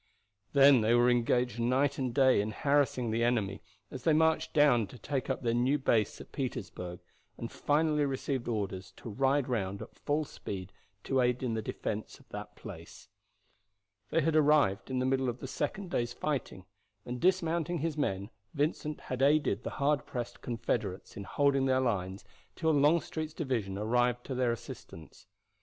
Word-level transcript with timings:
Then 0.53 0.81
they 0.81 0.95
were 0.95 1.11
engaged 1.11 1.59
night 1.59 1.99
and 1.99 2.11
day 2.11 2.41
in 2.41 2.49
harassing 2.49 3.11
the 3.11 3.23
enemy 3.23 3.61
as 3.91 4.01
they 4.01 4.13
marched 4.13 4.51
down 4.51 4.87
to 4.87 4.97
take 4.97 5.29
up 5.29 5.43
their 5.43 5.53
new 5.53 5.77
base 5.77 6.19
at 6.19 6.31
Petersburg, 6.31 7.01
and 7.37 7.51
finally 7.51 8.03
received 8.07 8.47
orders 8.47 8.93
to 8.93 9.11
ride 9.11 9.47
round 9.47 9.79
at 9.79 9.93
full 9.93 10.25
speed 10.25 10.73
to 11.03 11.21
aid 11.21 11.43
in 11.43 11.53
the 11.53 11.61
defense 11.61 12.17
of 12.19 12.27
that 12.29 12.55
place. 12.55 13.09
They 14.09 14.21
had 14.21 14.35
arrived 14.35 14.89
in 14.89 14.97
the 14.97 15.05
middle 15.05 15.29
of 15.29 15.37
the 15.37 15.45
second 15.47 15.91
day's 15.91 16.13
fighting, 16.13 16.65
and 17.05 17.21
dismounting 17.21 17.77
his 17.77 17.95
men 17.95 18.31
Vincent 18.55 19.01
had 19.01 19.21
aided 19.21 19.61
the 19.61 19.69
hard 19.77 20.07
pressed 20.07 20.41
Confederates 20.41 21.15
in 21.15 21.25
holding 21.25 21.65
their 21.67 21.79
lines 21.79 22.25
till 22.55 22.71
Longstreet's 22.71 23.35
division 23.35 23.77
arrived 23.77 24.23
to 24.25 24.33
their 24.33 24.51
assistance. 24.51 25.27